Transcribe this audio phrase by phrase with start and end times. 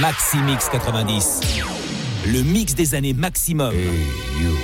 [0.00, 1.40] Maxi Mix 90.
[2.26, 3.72] Le mix des années maximum.
[3.72, 3.90] Hey
[4.40, 4.56] you.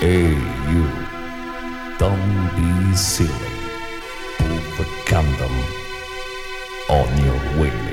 [0.00, 0.36] Hey
[0.70, 0.84] you.
[1.98, 2.16] Don't
[2.56, 3.28] be silly.
[4.38, 5.52] Put the condom
[6.88, 7.87] on your willy.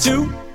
[0.00, 0.49] two.